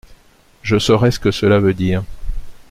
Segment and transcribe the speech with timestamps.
[0.63, 2.03] Je saurai ce que cela veut dire.